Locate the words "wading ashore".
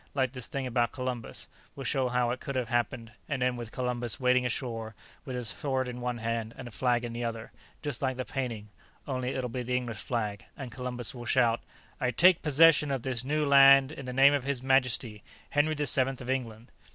4.19-4.95